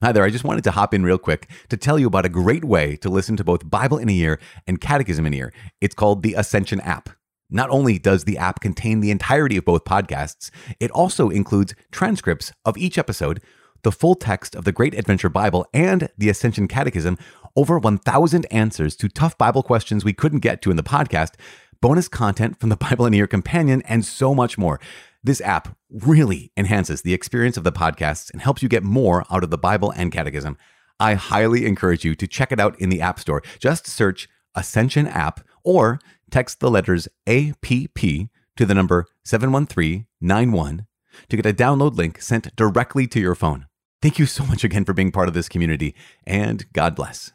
Hi 0.00 0.12
there, 0.12 0.22
I 0.22 0.30
just 0.30 0.44
wanted 0.44 0.62
to 0.62 0.70
hop 0.70 0.94
in 0.94 1.02
real 1.02 1.18
quick 1.18 1.50
to 1.70 1.76
tell 1.76 1.98
you 1.98 2.06
about 2.06 2.24
a 2.24 2.28
great 2.28 2.62
way 2.62 2.94
to 2.98 3.08
listen 3.08 3.36
to 3.36 3.42
both 3.42 3.68
Bible 3.68 3.98
in 3.98 4.08
a 4.08 4.12
Year 4.12 4.38
and 4.64 4.80
Catechism 4.80 5.26
in 5.26 5.34
a 5.34 5.36
Year. 5.36 5.52
It's 5.80 5.96
called 5.96 6.22
the 6.22 6.34
Ascension 6.34 6.80
app. 6.82 7.08
Not 7.50 7.68
only 7.70 7.98
does 7.98 8.22
the 8.22 8.38
app 8.38 8.60
contain 8.60 9.00
the 9.00 9.10
entirety 9.10 9.56
of 9.56 9.64
both 9.64 9.82
podcasts, 9.84 10.52
it 10.78 10.92
also 10.92 11.30
includes 11.30 11.74
transcripts 11.90 12.52
of 12.64 12.78
each 12.78 12.96
episode, 12.96 13.42
the 13.82 13.90
full 13.90 14.14
text 14.14 14.54
of 14.54 14.64
the 14.64 14.70
Great 14.70 14.94
Adventure 14.94 15.28
Bible, 15.28 15.66
and 15.74 16.08
the 16.16 16.28
Ascension 16.28 16.68
Catechism, 16.68 17.18
over 17.56 17.76
1,000 17.76 18.46
answers 18.52 18.94
to 18.94 19.08
tough 19.08 19.36
Bible 19.36 19.64
questions 19.64 20.04
we 20.04 20.12
couldn't 20.12 20.38
get 20.38 20.62
to 20.62 20.70
in 20.70 20.76
the 20.76 20.84
podcast, 20.84 21.32
bonus 21.80 22.06
content 22.06 22.60
from 22.60 22.68
the 22.68 22.76
Bible 22.76 23.04
in 23.06 23.14
a 23.14 23.16
Year 23.16 23.26
Companion, 23.26 23.82
and 23.82 24.04
so 24.04 24.32
much 24.32 24.56
more. 24.56 24.78
This 25.22 25.40
app 25.40 25.76
really 25.90 26.52
enhances 26.56 27.02
the 27.02 27.14
experience 27.14 27.56
of 27.56 27.64
the 27.64 27.72
podcasts 27.72 28.30
and 28.32 28.40
helps 28.40 28.62
you 28.62 28.68
get 28.68 28.84
more 28.84 29.24
out 29.30 29.42
of 29.42 29.50
the 29.50 29.58
Bible 29.58 29.92
and 29.96 30.12
Catechism. 30.12 30.56
I 31.00 31.14
highly 31.14 31.66
encourage 31.66 32.04
you 32.04 32.14
to 32.14 32.26
check 32.26 32.52
it 32.52 32.60
out 32.60 32.78
in 32.80 32.88
the 32.88 33.00
App 33.00 33.18
Store. 33.18 33.42
Just 33.58 33.86
search 33.86 34.28
Ascension 34.54 35.06
app 35.06 35.40
or 35.62 36.00
text 36.30 36.60
the 36.60 36.70
letters 36.70 37.08
APP 37.26 37.98
to 38.56 38.66
the 38.66 38.74
number 38.74 39.06
71391 39.24 40.86
to 41.28 41.36
get 41.36 41.46
a 41.46 41.52
download 41.52 41.96
link 41.96 42.20
sent 42.20 42.54
directly 42.56 43.06
to 43.06 43.20
your 43.20 43.34
phone. 43.34 43.66
Thank 44.00 44.18
you 44.18 44.26
so 44.26 44.44
much 44.44 44.64
again 44.64 44.84
for 44.84 44.92
being 44.92 45.12
part 45.12 45.28
of 45.28 45.34
this 45.34 45.48
community, 45.48 45.94
and 46.24 46.70
God 46.72 46.94
bless. 46.94 47.32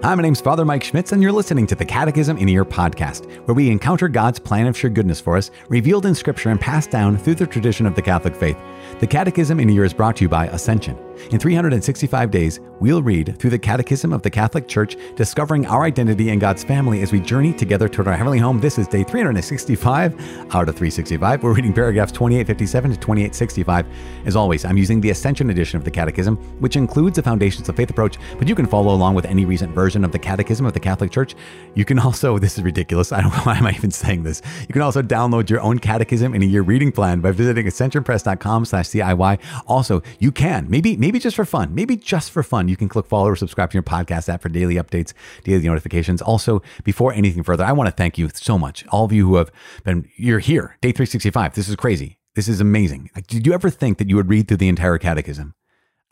Hi, 0.00 0.14
my 0.14 0.22
name's 0.22 0.40
Father 0.40 0.64
Mike 0.64 0.84
Schmitz, 0.84 1.10
and 1.10 1.20
you're 1.20 1.32
listening 1.32 1.66
to 1.66 1.74
the 1.74 1.84
Catechism 1.84 2.38
in 2.38 2.48
a 2.48 2.52
Year 2.52 2.64
podcast, 2.64 3.28
where 3.48 3.54
we 3.54 3.68
encounter 3.68 4.06
God's 4.06 4.38
plan 4.38 4.68
of 4.68 4.78
sure 4.78 4.90
goodness 4.90 5.20
for 5.20 5.36
us, 5.36 5.50
revealed 5.68 6.06
in 6.06 6.14
Scripture 6.14 6.50
and 6.50 6.60
passed 6.60 6.92
down 6.92 7.18
through 7.18 7.34
the 7.34 7.48
tradition 7.48 7.84
of 7.84 7.96
the 7.96 8.02
Catholic 8.02 8.36
faith. 8.36 8.56
The 9.00 9.08
Catechism 9.08 9.58
in 9.58 9.68
a 9.68 9.72
Year 9.72 9.84
is 9.84 9.92
brought 9.92 10.14
to 10.16 10.24
you 10.24 10.28
by 10.28 10.46
Ascension. 10.46 10.96
In 11.32 11.40
365 11.40 12.30
days, 12.30 12.60
we'll 12.78 13.02
read 13.02 13.36
through 13.40 13.50
the 13.50 13.58
Catechism 13.58 14.12
of 14.12 14.22
the 14.22 14.30
Catholic 14.30 14.68
Church, 14.68 14.96
discovering 15.16 15.66
our 15.66 15.82
identity 15.82 16.30
in 16.30 16.38
God's 16.38 16.62
family 16.62 17.02
as 17.02 17.10
we 17.10 17.18
journey 17.18 17.52
together 17.52 17.88
toward 17.88 18.06
our 18.06 18.16
heavenly 18.16 18.38
home. 18.38 18.60
This 18.60 18.78
is 18.78 18.86
day 18.86 19.02
365 19.02 20.14
out 20.54 20.68
of 20.68 20.76
365. 20.76 21.42
We're 21.42 21.54
reading 21.54 21.72
paragraphs 21.72 22.12
2857 22.12 22.92
to 22.92 22.96
2865. 22.98 23.86
As 24.26 24.36
always, 24.36 24.64
I'm 24.64 24.78
using 24.78 25.00
the 25.00 25.10
Ascension 25.10 25.50
edition 25.50 25.76
of 25.76 25.84
the 25.84 25.90
Catechism, 25.90 26.36
which 26.60 26.76
includes 26.76 27.16
the 27.16 27.22
Foundations 27.22 27.68
of 27.68 27.74
Faith 27.74 27.90
approach, 27.90 28.16
but 28.38 28.46
you 28.46 28.54
can 28.54 28.66
follow 28.66 28.94
along 28.94 29.16
with 29.16 29.24
any 29.24 29.44
recent 29.44 29.74
version 29.74 29.87
of 29.96 30.12
the 30.12 30.18
Catechism 30.18 30.64
of 30.64 30.72
the 30.72 30.80
Catholic 30.80 31.10
Church. 31.10 31.34
You 31.74 31.84
can 31.84 31.98
also, 31.98 32.38
this 32.44 32.56
is 32.56 32.64
ridiculous, 32.64 33.12
I 33.12 33.20
don't 33.20 33.32
know 33.32 33.38
why 33.42 33.56
am 33.56 33.66
I 33.66 33.72
even 33.72 33.90
saying 33.90 34.22
this. 34.22 34.40
You 34.60 34.72
can 34.72 34.82
also 34.82 35.02
download 35.02 35.50
your 35.50 35.60
own 35.60 35.78
Catechism 35.78 36.34
in 36.34 36.42
a 36.42 36.46
year 36.46 36.62
reading 36.62 36.92
plan 36.92 37.20
by 37.20 37.32
visiting 37.32 37.66
ascensionpress.com 37.66 38.64
slash 38.64 38.86
CIY. 38.86 39.40
Also, 39.66 40.02
you 40.20 40.32
can, 40.32 40.70
maybe, 40.70 40.96
maybe 40.96 41.08
maybe 41.08 41.22
just 41.22 41.36
for 41.36 41.44
fun, 41.44 41.74
maybe 41.74 41.96
just 41.96 42.30
for 42.30 42.42
fun, 42.42 42.68
you 42.68 42.76
can 42.76 42.88
click 42.88 43.06
follow 43.06 43.28
or 43.28 43.36
subscribe 43.36 43.70
to 43.70 43.74
your 43.74 43.82
podcast 43.82 44.28
app 44.28 44.42
for 44.42 44.48
daily 44.48 44.74
updates, 44.74 45.14
daily 45.42 45.66
notifications. 45.66 46.22
Also, 46.22 46.62
before 46.84 47.12
anything 47.12 47.42
further, 47.42 47.64
I 47.64 47.72
want 47.72 47.88
to 47.88 47.94
thank 47.94 48.18
you 48.18 48.28
so 48.34 48.58
much. 48.58 48.86
All 48.88 49.04
of 49.04 49.12
you 49.12 49.26
who 49.26 49.36
have 49.36 49.50
been, 49.84 50.08
you're 50.16 50.38
here, 50.38 50.76
day 50.80 50.92
365. 50.92 51.54
This 51.54 51.68
is 51.68 51.76
crazy. 51.76 52.18
This 52.34 52.46
is 52.46 52.60
amazing. 52.60 53.10
Did 53.26 53.46
you 53.46 53.52
ever 53.52 53.70
think 53.70 53.98
that 53.98 54.08
you 54.08 54.16
would 54.16 54.28
read 54.28 54.46
through 54.46 54.58
the 54.58 54.68
entire 54.68 54.98
catechism? 54.98 55.54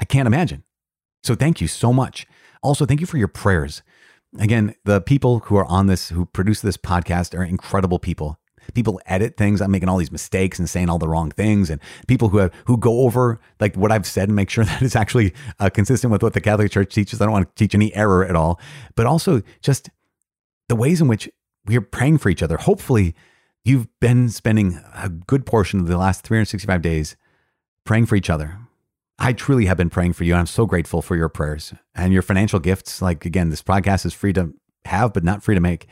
I 0.00 0.05
can't 0.05 0.27
imagine. 0.27 0.64
So 1.22 1.34
thank 1.34 1.61
you 1.61 1.68
so 1.68 1.92
much. 1.92 2.27
Also, 2.67 2.84
thank 2.84 3.00
you 3.00 3.06
for 3.06 3.19
your 3.19 3.28
prayers. 3.28 3.83
Again, 4.39 4.75
the 4.84 5.00
people 5.00 5.41
who 5.41 5.56
are 5.56 5.67
on 5.67 5.86
this, 5.86 6.09
who 6.09 6.27
produce 6.27 6.61
this 6.61 6.77
podcast, 6.77 7.36
are 7.39 7.45
incredible 7.45 7.98
people 7.98 8.39
people 8.75 9.00
edit 9.06 9.36
things. 9.36 9.61
I'm 9.61 9.70
making 9.70 9.89
all 9.89 9.98
these 9.98 10.12
mistakes 10.12 10.58
and 10.58 10.69
saying 10.69 10.89
all 10.89 10.98
the 10.98 11.08
wrong 11.08 11.31
things, 11.31 11.70
and 11.70 11.81
people 12.06 12.28
who 12.28 12.39
have, 12.39 12.53
who 12.67 12.77
go 12.77 13.00
over 13.00 13.41
like 13.61 13.77
what 13.77 13.92
I've 13.92 14.06
said 14.06 14.28
and 14.28 14.36
make 14.36 14.50
sure 14.50 14.64
that 14.67 14.83
it's 14.83 14.97
actually 14.97 15.34
uh, 15.61 15.70
consistent 15.70 16.11
with 16.11 16.23
what 16.23 16.33
the 16.33 16.41
Catholic 16.41 16.70
Church 16.70 16.95
teaches. 16.95 17.20
I 17.20 17.25
don't 17.25 17.33
want 17.33 17.48
to 17.48 17.55
teach 17.55 17.75
any 17.75 17.95
error 17.95 18.25
at 18.25 18.36
all, 18.36 18.61
but 18.95 19.07
also 19.07 19.42
just 19.61 19.90
the 20.69 20.77
ways 20.77 21.01
in 21.01 21.08
which 21.08 21.29
we 21.67 21.77
are 21.77 21.83
praying 21.83 22.19
for 22.19 22.29
each 22.29 22.42
other. 22.42 22.57
Hopefully, 22.57 23.14
you've 23.64 23.89
been 24.01 24.29
spending 24.29 24.80
a 24.95 25.08
good 25.08 25.46
portion 25.46 25.80
of 25.80 25.86
the 25.86 25.98
last 25.98 26.23
365 26.23 26.83
days 26.83 27.17
praying 27.85 28.07
for 28.07 28.17
each 28.17 28.30
other. 28.30 28.58
I 29.18 29.32
truly 29.32 29.66
have 29.66 29.77
been 29.77 29.90
praying 29.90 30.12
for 30.12 30.24
you. 30.24 30.34
And 30.34 30.40
I'm 30.40 30.46
so 30.46 30.66
grateful 30.66 31.02
for 31.02 31.16
your 31.16 31.28
prayers 31.28 31.72
and 31.94 32.12
your 32.12 32.22
financial 32.22 32.58
gifts. 32.60 33.00
Like, 33.00 33.24
again, 33.24 33.50
this 33.50 33.62
podcast 33.62 34.04
is 34.04 34.12
free 34.12 34.32
to 34.34 34.52
have, 34.84 35.12
but 35.12 35.24
not 35.24 35.42
free 35.42 35.54
to 35.54 35.60
make 35.60 35.88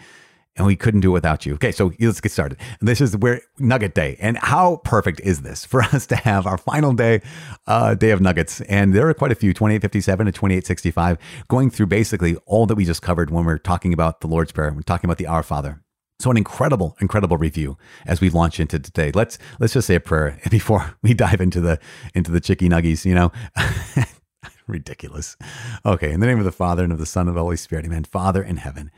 and 0.56 0.66
we 0.66 0.76
couldn't 0.76 1.00
do 1.00 1.10
it 1.10 1.14
without 1.14 1.44
you. 1.44 1.54
Okay, 1.54 1.72
so 1.72 1.92
let's 2.00 2.20
get 2.20 2.32
started. 2.32 2.58
This 2.80 3.00
is 3.00 3.16
where 3.16 3.40
Nugget 3.58 3.94
Day, 3.94 4.16
and 4.20 4.38
how 4.38 4.76
perfect 4.84 5.20
is 5.20 5.42
this 5.42 5.64
for 5.64 5.82
us 5.82 6.06
to 6.06 6.16
have 6.16 6.46
our 6.46 6.58
final 6.58 6.92
day, 6.92 7.22
uh, 7.66 7.94
day 7.94 8.10
of 8.10 8.20
nuggets? 8.20 8.60
And 8.62 8.94
there 8.94 9.08
are 9.08 9.14
quite 9.14 9.32
a 9.32 9.36
few, 9.36 9.52
2857 9.52 10.26
to 10.26 10.32
2865, 10.32 11.18
going 11.48 11.70
through 11.70 11.86
basically 11.86 12.36
all 12.46 12.66
that 12.66 12.76
we 12.76 12.84
just 12.84 13.02
covered 13.02 13.30
when 13.30 13.44
we're 13.44 13.58
talking 13.58 13.92
about 13.92 14.20
the 14.20 14.28
Lord's 14.28 14.52
Prayer, 14.52 14.72
we're 14.72 14.82
talking 14.82 15.08
about 15.08 15.18
the 15.18 15.26
Our 15.26 15.42
Father. 15.42 15.83
So 16.20 16.30
an 16.30 16.36
incredible, 16.36 16.96
incredible 17.00 17.36
review 17.36 17.76
as 18.06 18.20
we 18.20 18.30
launch 18.30 18.60
into 18.60 18.78
today. 18.78 19.10
Let's 19.12 19.38
let's 19.58 19.72
just 19.72 19.86
say 19.86 19.96
a 19.96 20.00
prayer 20.00 20.38
before 20.50 20.96
we 21.02 21.14
dive 21.14 21.40
into 21.40 21.60
the 21.60 21.78
into 22.14 22.30
the 22.30 22.40
chicky 22.40 22.68
nuggies. 22.68 23.04
You 23.04 23.14
know. 23.14 23.32
Ridiculous. 24.66 25.36
Okay, 25.84 26.10
in 26.10 26.20
the 26.20 26.26
name 26.26 26.38
of 26.38 26.46
the 26.46 26.52
Father 26.52 26.84
and 26.84 26.92
of 26.92 26.98
the 26.98 27.04
Son 27.04 27.22
and 27.22 27.30
of 27.30 27.34
the 27.34 27.42
Holy 27.42 27.56
Spirit, 27.56 27.84
amen. 27.84 28.04
Father 28.04 28.42
in 28.42 28.56
heaven, 28.56 28.90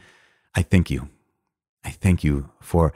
I 0.55 0.63
thank 0.63 0.91
you 0.91 1.09
I 1.87 1.91
thank 1.91 2.25
you 2.25 2.51
for 2.61 2.93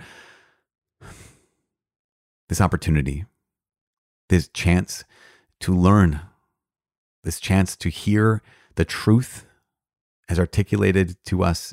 this 2.49 2.61
opportunity, 2.61 3.25
this 4.29 4.49
chance 4.49 5.05
to 5.61 5.73
learn, 5.73 6.23
this 7.23 7.39
chance 7.39 7.77
to 7.77 7.89
hear 7.89 8.43
the 8.75 8.85
truth 8.85 9.47
as 10.29 10.41
articulated 10.41 11.17
to 11.27 11.45
us 11.45 11.73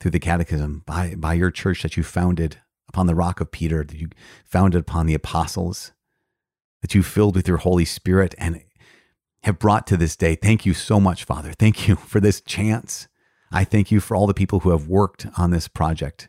through 0.00 0.12
the 0.12 0.20
catechism 0.20 0.82
by, 0.86 1.14
by 1.16 1.34
your 1.34 1.50
church 1.50 1.82
that 1.82 1.96
you 1.96 2.02
founded 2.02 2.58
upon 2.88 3.06
the 3.06 3.14
rock 3.14 3.40
of 3.40 3.50
Peter, 3.50 3.84
that 3.84 3.98
you 3.98 4.08
founded 4.44 4.80
upon 4.80 5.06
the 5.06 5.14
apostles, 5.14 5.92
that 6.82 6.94
you 6.94 7.02
filled 7.02 7.36
with 7.36 7.48
your 7.48 7.58
Holy 7.58 7.84
Spirit 7.84 8.34
and 8.38 8.62
have 9.42 9.58
brought 9.58 9.86
to 9.86 9.96
this 9.96 10.16
day. 10.16 10.34
Thank 10.34 10.64
you 10.66 10.74
so 10.74 10.98
much, 11.00 11.24
Father. 11.24 11.52
Thank 11.52 11.88
you 11.88 11.96
for 12.12 12.20
this 12.20 12.40
chance. 12.40 13.08
I 13.50 13.64
thank 13.64 13.90
you 13.90 14.00
for 14.00 14.14
all 14.14 14.26
the 14.26 14.34
people 14.34 14.60
who 14.60 14.70
have 14.70 14.88
worked 14.88 15.26
on 15.36 15.50
this 15.50 15.68
project 15.68 16.28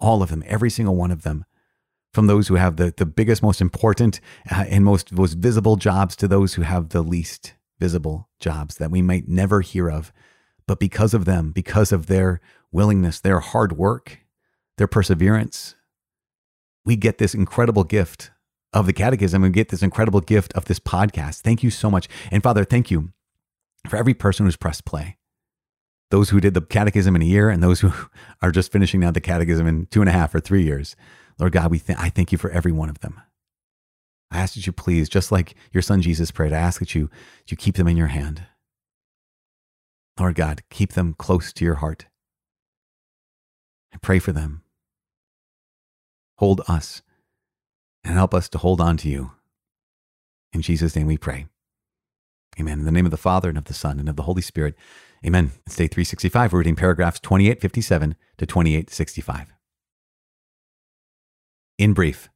all 0.00 0.22
of 0.22 0.30
them, 0.30 0.44
every 0.46 0.70
single 0.70 0.96
one 0.96 1.10
of 1.10 1.22
them, 1.22 1.44
from 2.12 2.26
those 2.26 2.48
who 2.48 2.54
have 2.54 2.76
the, 2.76 2.92
the 2.96 3.06
biggest, 3.06 3.42
most 3.42 3.60
important, 3.60 4.20
uh, 4.50 4.64
and 4.68 4.84
most, 4.84 5.12
most 5.12 5.34
visible 5.34 5.76
jobs 5.76 6.16
to 6.16 6.28
those 6.28 6.54
who 6.54 6.62
have 6.62 6.90
the 6.90 7.02
least 7.02 7.54
visible 7.78 8.28
jobs 8.40 8.76
that 8.76 8.90
we 8.90 9.02
might 9.02 9.28
never 9.28 9.60
hear 9.60 9.90
of. 9.90 10.12
But 10.66 10.80
because 10.80 11.14
of 11.14 11.24
them, 11.24 11.50
because 11.50 11.92
of 11.92 12.06
their 12.06 12.40
willingness, 12.72 13.20
their 13.20 13.40
hard 13.40 13.72
work, 13.72 14.18
their 14.76 14.86
perseverance, 14.86 15.74
we 16.84 16.96
get 16.96 17.18
this 17.18 17.34
incredible 17.34 17.84
gift 17.84 18.30
of 18.72 18.86
the 18.86 18.92
catechism 18.92 19.44
and 19.44 19.54
get 19.54 19.68
this 19.68 19.82
incredible 19.82 20.20
gift 20.20 20.52
of 20.54 20.66
this 20.66 20.78
podcast. 20.78 21.40
Thank 21.40 21.62
you 21.62 21.70
so 21.70 21.90
much. 21.90 22.08
And 22.30 22.42
Father, 22.42 22.64
thank 22.64 22.90
you 22.90 23.12
for 23.88 23.96
every 23.96 24.14
person 24.14 24.46
who's 24.46 24.56
pressed 24.56 24.84
play 24.84 25.18
those 26.10 26.30
who 26.30 26.40
did 26.40 26.54
the 26.54 26.60
catechism 26.60 27.14
in 27.16 27.22
a 27.22 27.26
year 27.26 27.50
and 27.50 27.62
those 27.62 27.80
who 27.80 27.92
are 28.42 28.50
just 28.50 28.72
finishing 28.72 29.00
now 29.00 29.10
the 29.10 29.20
catechism 29.20 29.66
in 29.66 29.86
two 29.86 30.00
and 30.00 30.08
a 30.08 30.12
half 30.12 30.34
or 30.34 30.40
three 30.40 30.62
years. 30.62 30.96
Lord 31.38 31.52
God, 31.52 31.70
we 31.70 31.78
th- 31.78 31.98
I 31.98 32.08
thank 32.08 32.32
you 32.32 32.38
for 32.38 32.50
every 32.50 32.72
one 32.72 32.88
of 32.88 33.00
them. 33.00 33.20
I 34.30 34.38
ask 34.38 34.54
that 34.54 34.66
you 34.66 34.72
please, 34.72 35.08
just 35.08 35.32
like 35.32 35.54
your 35.72 35.82
son 35.82 36.02
Jesus 36.02 36.30
prayed, 36.30 36.52
I 36.52 36.58
ask 36.58 36.80
that 36.80 36.94
you, 36.94 37.08
that 37.08 37.50
you 37.50 37.56
keep 37.56 37.76
them 37.76 37.88
in 37.88 37.96
your 37.96 38.08
hand. 38.08 38.42
Lord 40.18 40.34
God, 40.34 40.62
keep 40.68 40.92
them 40.92 41.14
close 41.14 41.52
to 41.52 41.64
your 41.64 41.76
heart. 41.76 42.06
I 43.92 43.98
pray 43.98 44.18
for 44.18 44.32
them. 44.32 44.62
Hold 46.36 46.60
us 46.68 47.02
and 48.04 48.14
help 48.14 48.34
us 48.34 48.48
to 48.50 48.58
hold 48.58 48.80
on 48.80 48.96
to 48.98 49.08
you. 49.08 49.32
In 50.52 50.62
Jesus' 50.62 50.96
name 50.96 51.06
we 51.06 51.18
pray. 51.18 51.46
Amen. 52.58 52.80
In 52.80 52.84
the 52.84 52.92
name 52.92 53.04
of 53.04 53.10
the 53.10 53.16
Father 53.16 53.48
and 53.48 53.58
of 53.58 53.64
the 53.64 53.74
Son 53.74 54.00
and 54.00 54.08
of 54.08 54.16
the 54.16 54.22
Holy 54.24 54.42
Spirit. 54.42 54.74
Amen. 55.24 55.52
It's 55.66 55.76
day 55.76 55.86
365. 55.86 56.52
We're 56.52 56.60
reading 56.60 56.76
paragraphs 56.76 57.20
2857 57.20 58.16
to 58.38 58.46
2865. 58.46 59.52
In 61.78 61.92
brief, 61.92 62.28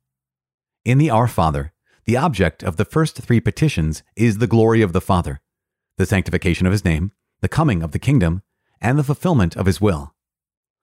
in 0.84 0.98
the 0.98 1.10
Our 1.10 1.26
Father, 1.26 1.72
the 2.04 2.16
object 2.16 2.62
of 2.62 2.76
the 2.76 2.84
first 2.84 3.16
three 3.16 3.40
petitions 3.40 4.02
is 4.16 4.38
the 4.38 4.46
glory 4.46 4.82
of 4.82 4.92
the 4.92 5.00
Father, 5.00 5.40
the 5.96 6.06
sanctification 6.06 6.66
of 6.66 6.72
his 6.72 6.84
name, 6.84 7.12
the 7.40 7.48
coming 7.48 7.82
of 7.82 7.92
the 7.92 7.98
kingdom, 7.98 8.42
and 8.80 8.98
the 8.98 9.04
fulfillment 9.04 9.56
of 9.56 9.66
his 9.66 9.80
will. 9.80 10.14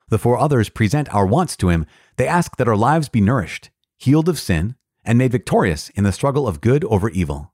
The 0.09 0.17
four 0.17 0.37
others 0.37 0.69
present 0.69 1.13
our 1.13 1.25
wants 1.25 1.55
to 1.57 1.69
him. 1.69 1.85
They 2.17 2.27
ask 2.27 2.57
that 2.57 2.67
our 2.67 2.75
lives 2.75 3.09
be 3.09 3.21
nourished, 3.21 3.69
healed 3.97 4.27
of 4.27 4.39
sin, 4.39 4.75
and 5.03 5.17
made 5.17 5.31
victorious 5.31 5.89
in 5.89 6.03
the 6.03 6.11
struggle 6.11 6.47
of 6.47 6.61
good 6.61 6.83
over 6.85 7.09
evil. 7.09 7.53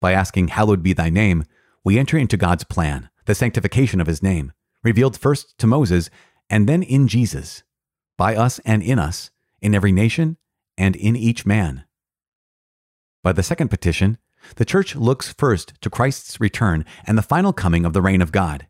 By 0.00 0.12
asking, 0.12 0.48
Hallowed 0.48 0.82
be 0.82 0.92
thy 0.92 1.10
name, 1.10 1.44
we 1.84 1.98
enter 1.98 2.16
into 2.16 2.36
God's 2.36 2.64
plan, 2.64 3.08
the 3.26 3.34
sanctification 3.34 4.00
of 4.00 4.06
his 4.06 4.22
name, 4.22 4.52
revealed 4.82 5.18
first 5.18 5.58
to 5.58 5.66
Moses 5.66 6.08
and 6.48 6.68
then 6.68 6.82
in 6.82 7.08
Jesus, 7.08 7.62
by 8.16 8.34
us 8.34 8.58
and 8.60 8.82
in 8.82 8.98
us, 8.98 9.30
in 9.60 9.74
every 9.74 9.92
nation 9.92 10.38
and 10.76 10.96
in 10.96 11.16
each 11.16 11.44
man. 11.44 11.84
By 13.22 13.32
the 13.32 13.42
second 13.42 13.68
petition, 13.68 14.18
the 14.56 14.64
church 14.64 14.94
looks 14.94 15.32
first 15.32 15.74
to 15.80 15.90
Christ's 15.90 16.40
return 16.40 16.84
and 17.06 17.18
the 17.18 17.22
final 17.22 17.52
coming 17.52 17.84
of 17.84 17.92
the 17.92 18.02
reign 18.02 18.22
of 18.22 18.32
God. 18.32 18.66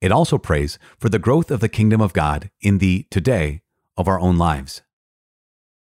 It 0.00 0.12
also 0.12 0.38
prays 0.38 0.78
for 0.98 1.08
the 1.08 1.18
growth 1.18 1.50
of 1.50 1.60
the 1.60 1.68
kingdom 1.68 2.00
of 2.00 2.12
God 2.12 2.50
in 2.60 2.78
the 2.78 3.06
today 3.10 3.62
of 3.96 4.08
our 4.08 4.20
own 4.20 4.36
lives. 4.36 4.82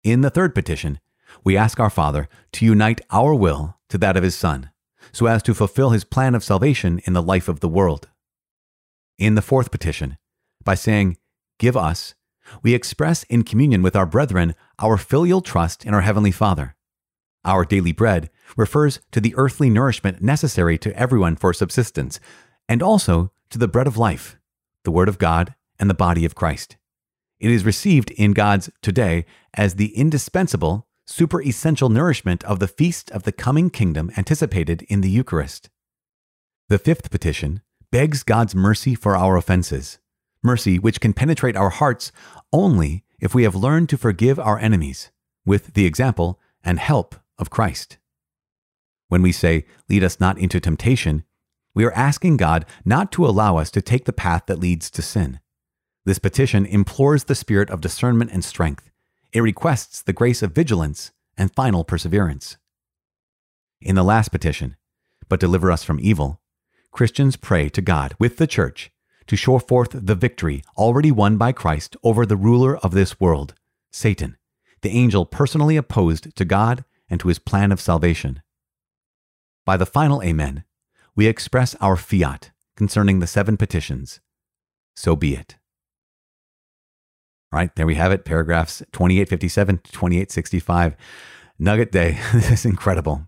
In 0.04 0.22
the 0.22 0.30
third 0.30 0.54
petition, 0.54 1.00
we 1.44 1.56
ask 1.56 1.80
our 1.80 1.90
Father 1.90 2.28
to 2.54 2.66
unite 2.66 3.02
our 3.10 3.34
will 3.34 3.78
to 3.90 3.98
that 3.98 4.18
of 4.18 4.24
His 4.24 4.36
Son, 4.36 4.72
so 5.12 5.28
as 5.28 5.42
to 5.44 5.54
fulfill 5.54 5.92
His 5.92 6.04
plan 6.04 6.36
of 6.36 6.44
salvation 6.44 7.00
in 7.06 7.14
the 7.14 7.22
life 7.22 7.48
of 7.48 7.62
the 7.62 7.70
world. 7.70 8.10
In 9.18 9.36
the 9.36 9.42
fourth 9.42 9.72
petition, 9.72 10.18
by 10.64 10.76
saying, 10.76 11.18
Give 11.58 11.78
us, 11.78 12.16
we 12.64 12.74
express 12.74 13.24
in 13.24 13.44
communion 13.44 13.82
with 13.82 13.96
our 13.96 14.06
brethren 14.06 14.56
our 14.80 14.98
filial 14.98 15.42
trust 15.42 15.86
in 15.86 15.94
our 15.94 16.02
Heavenly 16.02 16.32
Father. 16.32 16.76
Our 17.46 17.66
daily 17.66 17.92
bread 17.92 18.30
refers 18.58 19.00
to 19.12 19.22
the 19.22 19.34
earthly 19.36 19.70
nourishment 19.70 20.22
necessary 20.22 20.78
to 20.80 20.96
everyone 20.98 21.36
for 21.36 21.54
subsistence, 21.54 22.20
and 22.68 22.84
also 22.84 23.32
to 23.52 23.58
the 23.58 23.68
bread 23.68 23.88
of 23.88 23.98
life, 23.98 24.38
the 24.84 24.92
Word 24.92 25.08
of 25.08 25.18
God, 25.18 25.56
and 25.80 25.90
the 25.90 25.94
body 25.94 26.26
of 26.26 26.36
Christ. 26.36 26.78
It 27.40 27.52
is 27.52 27.66
received 27.66 28.12
in 28.12 28.34
God's 28.34 28.70
today 28.82 29.26
as 29.54 29.76
the 29.76 29.96
indispensable, 29.96 30.88
super 31.06 31.42
essential 31.42 31.90
nourishment 31.90 32.44
of 32.46 32.60
the 32.60 32.68
feast 32.68 33.12
of 33.12 33.24
the 33.24 33.32
coming 33.32 33.70
kingdom 33.70 34.12
anticipated 34.18 34.84
in 34.84 35.02
the 35.02 35.10
Eucharist. 35.10 35.70
The 36.70 36.80
fifth 36.80 37.12
petition 37.12 37.62
begs 37.92 38.24
God's 38.24 38.56
mercy 38.56 38.96
for 38.96 39.16
our 39.18 39.36
offenses, 39.36 40.00
mercy 40.42 40.80
which 40.80 41.02
can 41.02 41.14
penetrate 41.14 41.58
our 41.58 41.70
hearts 41.70 42.12
only 42.54 43.04
if 43.20 43.36
we 43.36 43.44
have 43.44 43.56
learned 43.56 43.90
to 43.90 43.98
forgive 43.98 44.40
our 44.40 44.58
enemies, 44.60 45.12
with 45.46 45.74
the 45.74 45.86
example 45.86 46.40
and 46.64 46.80
help 46.80 47.16
of 47.38 47.50
Christ. 47.50 47.98
When 49.10 49.22
we 49.22 49.32
say, 49.32 49.66
Lead 49.90 50.04
us 50.04 50.20
not 50.20 50.38
into 50.38 50.60
temptation, 50.60 51.26
we 51.74 51.86
are 51.86 51.94
asking 51.94 52.38
God 52.38 52.66
not 52.84 53.12
to 53.14 53.26
allow 53.26 53.58
us 53.58 53.72
to 53.72 53.82
take 53.82 54.06
the 54.06 54.14
path 54.14 54.44
that 54.48 54.60
leads 54.60 54.90
to 54.92 55.02
sin. 55.02 55.40
This 56.06 56.20
petition 56.20 56.66
implores 56.66 57.26
the 57.26 57.36
spirit 57.36 57.70
of 57.70 57.82
discernment 57.82 58.32
and 58.32 58.44
strength. 58.44 58.90
It 59.32 59.42
requests 59.42 60.02
the 60.02 60.14
grace 60.14 60.42
of 60.42 60.54
vigilance 60.54 61.12
and 61.38 61.54
final 61.54 61.84
perseverance. 61.84 62.58
In 63.80 63.96
the 63.96 64.04
last 64.04 64.30
petition, 64.30 64.76
but 65.30 65.40
deliver 65.40 65.72
us 65.72 65.84
from 65.84 66.00
evil, 66.02 66.42
Christians 66.92 67.38
pray 67.38 67.70
to 67.70 67.82
God 67.82 68.16
with 68.20 68.38
the 68.38 68.48
church 68.48 68.92
to 69.28 69.38
show 69.38 69.60
forth 69.60 69.92
the 69.94 70.16
victory 70.16 70.62
already 70.78 71.12
won 71.12 71.38
by 71.38 71.52
Christ 71.54 71.96
over 72.04 72.26
the 72.26 72.36
ruler 72.36 72.78
of 72.78 72.92
this 72.92 73.20
world, 73.20 73.54
Satan, 73.92 74.38
the 74.82 74.90
angel 74.90 75.26
personally 75.26 75.78
opposed 75.78 76.36
to 76.36 76.44
God 76.44 76.84
and 77.10 77.20
to 77.22 77.30
his 77.30 77.40
plan 77.40 77.72
of 77.72 77.80
salvation. 77.80 78.42
By 79.66 79.78
the 79.78 79.86
final 79.86 80.22
Amen, 80.22 80.66
we 81.16 81.28
express 81.28 81.76
our 81.76 81.96
fiat 81.96 82.52
concerning 82.76 83.20
the 83.20 83.28
seven 83.28 83.58
petitions. 83.58 84.20
So 84.96 85.16
be 85.16 85.36
it. 85.36 85.58
All 87.54 87.60
right, 87.60 87.76
there 87.76 87.86
we 87.86 87.96
have 87.96 88.12
it, 88.12 88.24
paragraphs 88.24 88.80
2857 88.94 89.78
to 89.78 89.92
2865. 89.92 90.96
Nugget 91.60 91.92
Day. 91.92 92.18
this 92.34 92.50
is 92.52 92.66
incredible. 92.66 93.28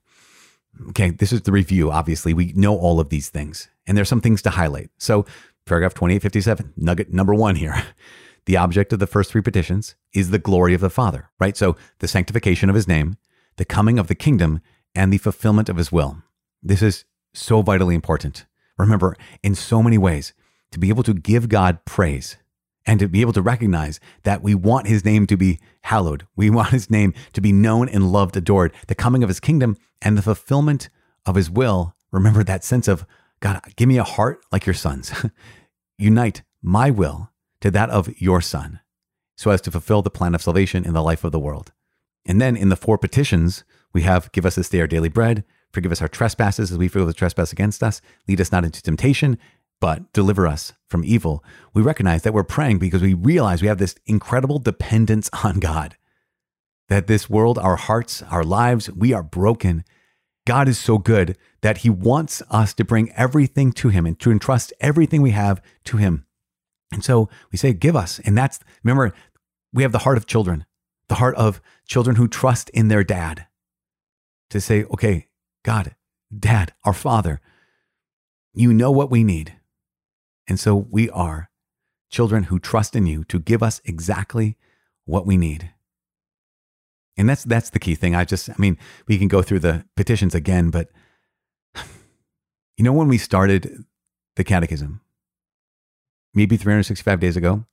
Okay, 0.89 1.11
this 1.11 1.31
is 1.31 1.43
the 1.43 1.51
review. 1.51 1.91
Obviously, 1.91 2.33
we 2.33 2.51
know 2.55 2.75
all 2.75 2.99
of 2.99 3.09
these 3.09 3.29
things, 3.29 3.69
and 3.85 3.95
there's 3.95 4.09
some 4.09 4.21
things 4.21 4.41
to 4.41 4.49
highlight. 4.51 4.89
So, 4.97 5.25
paragraph 5.65 5.93
2857, 5.93 6.73
nugget 6.77 7.13
number 7.13 7.33
one 7.33 7.55
here. 7.55 7.83
The 8.45 8.57
object 8.57 8.91
of 8.91 8.99
the 8.99 9.07
first 9.07 9.31
three 9.31 9.41
petitions 9.41 9.95
is 10.13 10.29
the 10.29 10.37
glory 10.37 10.73
of 10.73 10.81
the 10.81 10.89
Father, 10.89 11.29
right? 11.39 11.55
So, 11.55 11.77
the 11.99 12.09
sanctification 12.09 12.67
of 12.67 12.75
his 12.75 12.89
name, 12.89 13.15
the 13.55 13.63
coming 13.63 13.97
of 13.97 14.07
the 14.07 14.15
kingdom, 14.15 14.59
and 14.93 15.13
the 15.13 15.17
fulfillment 15.17 15.69
of 15.69 15.77
his 15.77 15.93
will. 15.93 16.17
This 16.61 16.81
is 16.81 17.05
so 17.33 17.61
vitally 17.61 17.95
important. 17.95 18.45
Remember, 18.77 19.15
in 19.41 19.55
so 19.55 19.83
many 19.83 19.97
ways, 19.97 20.33
to 20.71 20.79
be 20.79 20.89
able 20.89 21.03
to 21.03 21.13
give 21.13 21.49
God 21.49 21.85
praise 21.85 22.37
and 22.85 22.99
to 22.99 23.07
be 23.07 23.21
able 23.21 23.33
to 23.33 23.41
recognize 23.41 23.99
that 24.23 24.41
we 24.41 24.55
want 24.55 24.87
his 24.87 25.05
name 25.05 25.25
to 25.27 25.37
be 25.37 25.59
hallowed. 25.83 26.27
We 26.35 26.49
want 26.49 26.69
his 26.69 26.89
name 26.89 27.13
to 27.33 27.41
be 27.41 27.51
known 27.51 27.87
and 27.87 28.11
loved, 28.11 28.35
adored, 28.35 28.73
the 28.87 28.95
coming 28.95 29.23
of 29.23 29.29
his 29.29 29.39
kingdom 29.39 29.77
and 30.01 30.17
the 30.17 30.21
fulfillment 30.21 30.89
of 31.25 31.35
his 31.35 31.49
will. 31.49 31.95
Remember 32.11 32.43
that 32.43 32.63
sense 32.63 32.87
of, 32.87 33.05
God, 33.39 33.61
give 33.75 33.87
me 33.87 33.97
a 33.97 34.03
heart 34.03 34.41
like 34.51 34.65
your 34.65 34.73
son's. 34.73 35.11
Unite 35.97 36.43
my 36.61 36.89
will 36.89 37.29
to 37.61 37.69
that 37.71 37.89
of 37.89 38.09
your 38.19 38.41
son 38.41 38.79
so 39.35 39.51
as 39.51 39.61
to 39.61 39.71
fulfill 39.71 40.01
the 40.01 40.09
plan 40.09 40.35
of 40.35 40.41
salvation 40.41 40.85
in 40.85 40.93
the 40.93 41.03
life 41.03 41.23
of 41.23 41.31
the 41.31 41.39
world. 41.39 41.71
And 42.25 42.39
then 42.39 42.55
in 42.55 42.69
the 42.69 42.75
four 42.75 42.97
petitions, 42.97 43.63
we 43.93 44.03
have 44.03 44.31
give 44.31 44.45
us 44.45 44.55
this 44.55 44.69
day 44.69 44.81
our 44.81 44.87
daily 44.87 45.09
bread, 45.09 45.43
forgive 45.73 45.91
us 45.91 46.01
our 46.01 46.07
trespasses 46.07 46.71
as 46.71 46.77
we 46.77 46.87
forgive 46.87 47.07
the 47.07 47.13
trespass 47.13 47.51
against 47.51 47.83
us, 47.83 48.01
lead 48.27 48.39
us 48.39 48.51
not 48.51 48.63
into 48.63 48.81
temptation, 48.81 49.37
but 49.81 50.13
deliver 50.13 50.47
us 50.47 50.71
from 50.87 51.03
evil. 51.03 51.43
We 51.73 51.81
recognize 51.81 52.21
that 52.23 52.33
we're 52.33 52.43
praying 52.43 52.77
because 52.79 53.01
we 53.01 53.13
realize 53.13 53.61
we 53.61 53.67
have 53.67 53.79
this 53.79 53.95
incredible 54.05 54.59
dependence 54.59 55.29
on 55.43 55.59
God. 55.59 55.97
That 56.87 57.07
this 57.07 57.29
world, 57.29 57.57
our 57.57 57.75
hearts, 57.75 58.21
our 58.23 58.43
lives, 58.43 58.89
we 58.91 59.11
are 59.11 59.23
broken. 59.23 59.83
God 60.45 60.69
is 60.69 60.77
so 60.77 60.97
good 60.97 61.37
that 61.61 61.79
He 61.79 61.89
wants 61.89 62.41
us 62.49 62.73
to 62.75 62.85
bring 62.85 63.11
everything 63.13 63.71
to 63.73 63.89
Him 63.89 64.05
and 64.05 64.19
to 64.19 64.31
entrust 64.31 64.71
everything 64.79 65.21
we 65.21 65.31
have 65.31 65.61
to 65.85 65.97
Him. 65.97 66.25
And 66.93 67.03
so 67.03 67.27
we 67.51 67.57
say, 67.57 67.73
Give 67.73 67.95
us. 67.95 68.19
And 68.19 68.37
that's, 68.37 68.59
remember, 68.83 69.13
we 69.73 69.83
have 69.83 69.91
the 69.91 69.99
heart 69.99 70.17
of 70.17 70.27
children, 70.27 70.65
the 71.07 71.15
heart 71.15 71.35
of 71.35 71.61
children 71.87 72.15
who 72.15 72.27
trust 72.27 72.69
in 72.69 72.87
their 72.87 73.03
dad 73.03 73.47
to 74.49 74.61
say, 74.61 74.83
Okay, 74.85 75.27
God, 75.63 75.95
Dad, 76.37 76.73
our 76.83 76.93
Father, 76.93 77.41
you 78.53 78.73
know 78.73 78.91
what 78.91 79.09
we 79.09 79.23
need. 79.23 79.53
And 80.47 80.59
so 80.59 80.75
we 80.75 81.09
are 81.09 81.49
children 82.09 82.43
who 82.43 82.59
trust 82.59 82.95
in 82.95 83.07
you 83.07 83.23
to 83.25 83.39
give 83.39 83.63
us 83.63 83.81
exactly 83.85 84.57
what 85.05 85.25
we 85.25 85.37
need. 85.37 85.71
And 87.17 87.29
that's 87.29 87.43
that's 87.43 87.69
the 87.69 87.79
key 87.79 87.95
thing. 87.95 88.15
I 88.15 88.25
just 88.25 88.49
I 88.49 88.55
mean, 88.57 88.77
we 89.07 89.17
can 89.17 89.27
go 89.27 89.41
through 89.41 89.59
the 89.59 89.85
petitions 89.95 90.35
again, 90.35 90.69
but 90.69 90.89
you 92.77 92.83
know 92.83 92.93
when 92.93 93.07
we 93.07 93.17
started 93.17 93.85
the 94.35 94.43
catechism, 94.43 95.01
maybe 96.33 96.57
365 96.57 97.19
days 97.19 97.37
ago, 97.37 97.65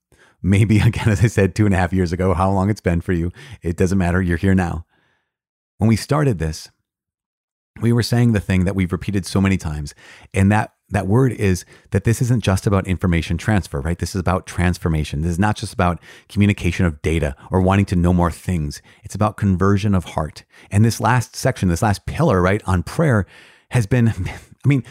maybe 0.42 0.78
again, 0.86 1.08
as 1.08 1.24
I 1.24 1.26
said, 1.26 1.54
two 1.54 1.64
and 1.64 1.74
a 1.74 1.78
half 1.78 1.92
years 1.92 2.12
ago, 2.12 2.34
how 2.34 2.50
long 2.50 2.70
it's 2.70 2.80
been 2.80 3.00
for 3.00 3.12
you, 3.12 3.32
it 3.62 3.76
doesn't 3.76 3.98
matter. 3.98 4.20
You're 4.20 4.36
here 4.36 4.54
now. 4.54 4.84
When 5.78 5.88
we 5.88 5.96
started 5.96 6.38
this, 6.38 6.70
we 7.80 7.92
were 7.92 8.02
saying 8.02 8.32
the 8.32 8.40
thing 8.40 8.64
that 8.64 8.74
we've 8.74 8.92
repeated 8.92 9.26
so 9.26 9.40
many 9.40 9.56
times, 9.56 9.94
and 10.34 10.50
that 10.52 10.72
that 10.90 11.06
word 11.06 11.32
is 11.32 11.64
that 11.92 12.04
this 12.04 12.20
isn't 12.20 12.42
just 12.42 12.66
about 12.66 12.86
information 12.86 13.38
transfer, 13.38 13.80
right? 13.80 13.98
This 13.98 14.14
is 14.14 14.20
about 14.20 14.46
transformation. 14.46 15.22
This 15.22 15.32
is 15.32 15.38
not 15.38 15.56
just 15.56 15.72
about 15.72 16.00
communication 16.28 16.84
of 16.84 17.00
data 17.00 17.36
or 17.50 17.60
wanting 17.60 17.86
to 17.86 17.96
know 17.96 18.12
more 18.12 18.30
things. 18.30 18.82
It's 19.04 19.14
about 19.14 19.36
conversion 19.36 19.94
of 19.94 20.04
heart. 20.04 20.44
And 20.70 20.84
this 20.84 21.00
last 21.00 21.36
section, 21.36 21.68
this 21.68 21.82
last 21.82 22.06
pillar, 22.06 22.42
right, 22.42 22.60
on 22.66 22.82
prayer 22.82 23.24
has 23.70 23.86
been, 23.86 24.08
I 24.18 24.68
mean, 24.68 24.84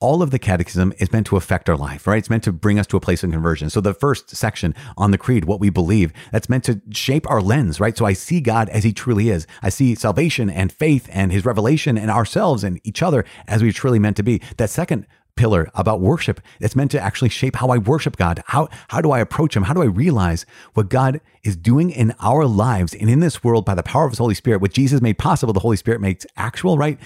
all 0.00 0.22
of 0.22 0.30
the 0.30 0.38
catechism 0.38 0.92
is 0.98 1.12
meant 1.12 1.26
to 1.26 1.36
affect 1.36 1.68
our 1.68 1.76
life, 1.76 2.06
right? 2.06 2.18
It's 2.18 2.30
meant 2.30 2.44
to 2.44 2.52
bring 2.52 2.78
us 2.78 2.86
to 2.88 2.96
a 2.96 3.00
place 3.00 3.24
of 3.24 3.32
conversion. 3.32 3.68
So 3.68 3.80
the 3.80 3.94
first 3.94 4.34
section 4.34 4.74
on 4.96 5.10
the 5.10 5.18
creed, 5.18 5.44
what 5.44 5.58
we 5.58 5.70
believe, 5.70 6.12
that's 6.30 6.48
meant 6.48 6.64
to 6.64 6.80
shape 6.92 7.28
our 7.28 7.42
lens, 7.42 7.80
right? 7.80 7.96
So 7.96 8.04
I 8.04 8.12
see 8.12 8.40
God 8.40 8.68
as 8.68 8.84
he 8.84 8.92
truly 8.92 9.28
is. 9.28 9.46
I 9.60 9.70
see 9.70 9.96
salvation 9.96 10.50
and 10.50 10.70
faith 10.70 11.08
and 11.12 11.32
his 11.32 11.44
revelation 11.44 11.98
and 11.98 12.10
ourselves 12.10 12.62
and 12.62 12.80
each 12.84 13.02
other 13.02 13.24
as 13.48 13.62
we 13.62 13.72
truly 13.72 13.98
meant 13.98 14.16
to 14.18 14.22
be. 14.22 14.40
That 14.56 14.70
second 14.70 15.06
pillar 15.34 15.68
about 15.74 16.00
worship, 16.00 16.40
it's 16.60 16.76
meant 16.76 16.90
to 16.92 17.00
actually 17.00 17.28
shape 17.28 17.56
how 17.56 17.68
I 17.68 17.78
worship 17.78 18.16
God. 18.16 18.42
How, 18.46 18.68
how 18.88 19.00
do 19.00 19.10
I 19.10 19.18
approach 19.18 19.56
him? 19.56 19.64
How 19.64 19.74
do 19.74 19.82
I 19.82 19.86
realize 19.86 20.46
what 20.74 20.90
God 20.90 21.20
is 21.42 21.56
doing 21.56 21.90
in 21.90 22.14
our 22.20 22.44
lives 22.44 22.94
and 22.94 23.10
in 23.10 23.20
this 23.20 23.42
world 23.42 23.64
by 23.64 23.74
the 23.74 23.82
power 23.82 24.04
of 24.04 24.12
his 24.12 24.18
Holy 24.18 24.34
Spirit? 24.34 24.60
What 24.60 24.72
Jesus 24.72 25.00
made 25.00 25.18
possible, 25.18 25.52
the 25.52 25.60
Holy 25.60 25.76
Spirit 25.76 26.00
makes 26.00 26.26
actual, 26.36 26.76
right? 26.76 26.98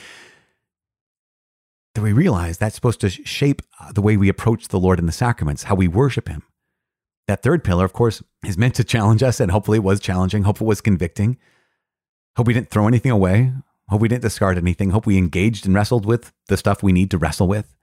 That 1.95 2.03
we 2.03 2.13
realize 2.13 2.59
that's 2.59 2.75
supposed 2.75 3.01
to 3.01 3.11
shape 3.11 3.63
uh, 3.81 3.93
the 3.93 4.03
way 4.03 4.17
we 4.17 4.29
approach 4.29 4.69
the 4.69 4.81
Lord 4.81 4.99
in 4.99 5.07
the 5.07 5.13
sacraments, 5.13 5.65
how 5.65 5.75
we 5.75 5.89
worship 5.89 6.29
Him. 6.29 6.43
That 7.29 7.43
third 7.43 7.63
pillar, 7.63 7.85
of 7.85 7.93
course, 7.93 8.23
is 8.45 8.59
meant 8.59 8.75
to 8.77 8.85
challenge 8.85 9.23
us, 9.23 9.41
and 9.41 9.51
hopefully 9.51 9.79
it 9.79 9.85
was 9.85 10.01
challenging. 10.01 10.43
Hope 10.43 10.61
it 10.61 10.65
was 10.65 10.81
convicting. 10.81 11.39
Hope 12.37 12.47
we 12.47 12.55
didn't 12.55 12.71
throw 12.71 12.89
anything 12.89 13.11
away. 13.11 13.53
Hope 13.89 14.01
we 14.01 14.09
didn't 14.09 14.23
discard 14.23 14.57
anything. 14.57 14.91
Hope 14.91 15.07
we 15.07 15.19
engaged 15.19 15.67
and 15.67 15.75
wrestled 15.75 16.07
with 16.07 16.33
the 16.49 16.57
stuff 16.57 16.83
we 16.83 16.93
need 16.93 17.11
to 17.11 17.19
wrestle 17.19 17.47
with. 17.47 17.75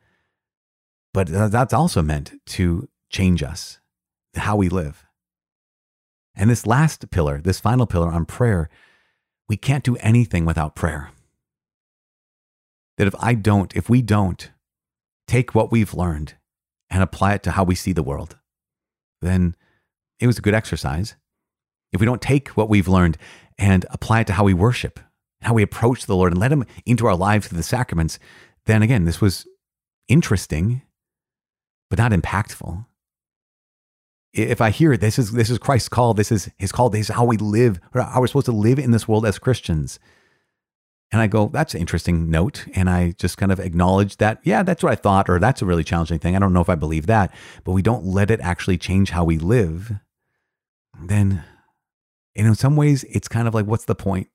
But 1.14 1.28
that's 1.28 1.74
also 1.74 2.02
meant 2.02 2.34
to 2.48 2.90
change 3.10 3.44
us, 3.44 3.80
how 4.36 4.56
we 4.56 4.70
live. 4.70 5.06
And 6.36 6.50
this 6.50 6.66
last 6.66 7.10
pillar, 7.12 7.42
this 7.42 7.60
final 7.60 7.86
pillar 7.86 8.10
on 8.10 8.26
prayer, 8.26 8.70
we 9.48 9.58
can't 9.58 9.84
do 9.84 9.98
anything 9.98 10.46
without 10.46 10.76
prayer 10.76 11.12
that 13.00 13.08
if 13.08 13.16
I 13.18 13.34
don't, 13.34 13.74
if 13.78 13.90
we 13.90 14.02
don't 14.02 14.52
take 15.26 15.56
what 15.56 15.72
we've 15.72 15.94
learned 15.94 16.36
and 16.90 17.02
apply 17.02 17.34
it 17.34 17.44
to 17.44 17.52
how 17.52 17.64
we 17.64 17.74
see 17.74 17.94
the 17.94 18.04
world, 18.04 18.38
then 19.22 19.56
it 20.20 20.28
was 20.28 20.38
a 20.38 20.42
good 20.42 20.54
exercise. 20.54 21.16
If 21.94 22.02
we 22.02 22.06
don't 22.06 22.22
take 22.22 22.50
what 22.50 22.68
we've 22.68 22.90
learned 22.90 23.18
and 23.58 23.86
apply 23.90 24.20
it 24.20 24.28
to 24.28 24.34
how 24.34 24.44
we 24.44 24.54
worship, 24.54 25.00
how 25.42 25.54
we 25.54 25.64
approach 25.64 26.06
the 26.06 26.16
Lord, 26.16 26.34
and 26.34 26.42
let 26.42 26.52
Him 26.52 26.66
into 26.86 27.08
our 27.08 27.16
lives 27.16 27.48
through 27.48 27.56
the 27.56 27.64
sacraments, 27.64 28.20
then 28.66 28.82
again, 28.82 29.06
this 29.06 29.22
was 29.22 29.48
interesting, 30.10 30.82
but 31.90 32.00
not 32.00 32.12
impactful. 32.12 32.86
If 34.34 34.60
I 34.60 34.72
hear 34.72 34.98
this 34.98 35.18
is 35.18 35.32
this 35.32 35.50
is 35.50 35.58
Christ's 35.58 35.90
call, 35.90 36.14
this 36.14 36.34
is 36.34 36.50
His 36.58 36.74
call, 36.74 36.90
this 36.90 37.10
is 37.10 37.16
how 37.16 37.24
we 37.24 37.38
live, 37.38 37.80
how 37.94 38.20
we're 38.20 38.28
supposed 38.28 38.46
to 38.48 38.52
live 38.52 38.78
in 38.78 38.92
this 38.92 39.08
world 39.08 39.26
as 39.26 39.40
Christians. 39.40 40.00
And 41.12 41.22
I 41.22 41.28
go, 41.28 41.48
that's 41.48 41.74
an 41.74 41.82
interesting 41.82 42.30
note. 42.30 42.66
And 42.76 42.90
I 42.90 43.12
just 43.18 43.38
kind 43.38 43.52
of 43.52 43.60
acknowledge 43.60 44.18
that, 44.18 44.40
yeah, 44.44 44.62
that's 44.62 44.84
what 44.84 44.92
I 44.92 44.96
thought, 44.96 45.30
or 45.30 45.40
that's 45.40 45.62
a 45.62 45.66
really 45.66 45.84
challenging 45.84 46.20
thing. 46.20 46.36
I 46.36 46.40
don't 46.40 46.54
know 46.54 46.62
if 46.62 46.70
I 46.70 46.76
believe 46.76 47.08
that, 47.08 47.34
but 47.64 47.72
we 47.72 47.82
don't 47.82 48.06
let 48.06 48.30
it 48.30 48.40
actually 48.42 48.78
change 48.78 49.10
how 49.10 49.24
we 49.24 49.40
live. 49.40 49.94
Then, 51.02 51.44
and 52.36 52.48
in 52.48 52.56
some 52.56 52.76
ways, 52.76 53.06
it's 53.06 53.28
kind 53.28 53.48
of 53.48 53.56
like, 53.56 53.66
what's 53.66 53.86
the 53.86 53.96
point? 53.96 54.28